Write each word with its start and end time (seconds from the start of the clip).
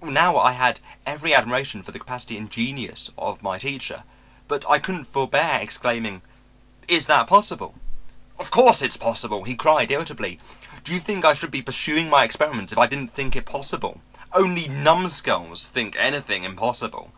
"Now 0.00 0.38
I 0.38 0.52
had 0.52 0.80
every 1.04 1.34
admiration 1.34 1.82
for 1.82 1.90
the 1.92 1.98
capacity 1.98 2.38
and 2.38 2.50
genius 2.50 3.10
of 3.18 3.42
my 3.42 3.58
teacher, 3.58 4.04
but 4.48 4.64
I 4.66 4.78
couldn't 4.78 5.04
forebear 5.04 5.58
exclaiming: 5.60 6.22
"'Is 6.88 7.06
that 7.08 7.26
possible?' 7.26 7.74
"'Of 8.38 8.50
course 8.50 8.80
it's 8.80 8.96
possible,' 8.96 9.44
he 9.44 9.54
cried 9.54 9.90
irritably. 9.90 10.40
'Do 10.82 10.94
you 10.94 10.98
think 10.98 11.26
I 11.26 11.34
should 11.34 11.50
be 11.50 11.60
pursuing 11.60 12.08
my 12.08 12.24
experiments 12.24 12.72
if 12.72 12.78
I 12.78 12.86
didn't 12.86 13.12
think 13.12 13.36
it 13.36 13.44
possible? 13.44 14.00
Only 14.32 14.66
numbskulls 14.66 15.66
think 15.66 15.94
anything 15.98 16.44
impossible!' 16.44 17.12